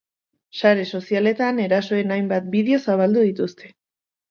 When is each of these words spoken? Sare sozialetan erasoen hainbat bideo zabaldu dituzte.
Sare 0.61 0.85
sozialetan 0.99 1.61
erasoen 1.67 2.15
hainbat 2.17 2.49
bideo 2.57 2.83
zabaldu 2.91 3.29
dituzte. 3.31 3.73